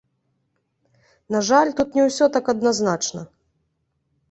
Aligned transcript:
На 1.35 1.41
жаль, 1.51 1.71
тут 1.81 1.89
не 1.99 2.03
ўсё 2.09 2.25
так 2.39 2.51
адназначна. 2.57 3.21